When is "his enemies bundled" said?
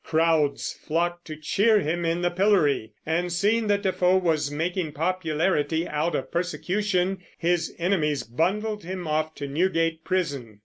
7.37-8.83